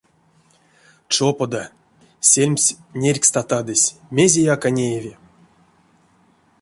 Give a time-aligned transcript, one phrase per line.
[1.13, 1.63] Чопода,
[2.29, 2.65] сельмс
[3.01, 5.13] нерькстатадызь, мезеяк а неяви.